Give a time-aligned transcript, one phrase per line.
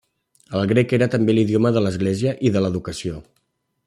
[0.59, 3.21] El grec era també l'idioma de l'Església i de l'educació.